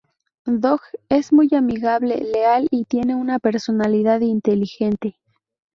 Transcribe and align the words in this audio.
Dog: 0.47 0.81
es 1.09 1.31
muy 1.31 1.47
amigable, 1.53 2.17
leal 2.33 2.67
y 2.71 2.85
tiene 2.85 3.13
una 3.13 3.37
personalidad 3.37 4.21
inteligente. 4.21 5.19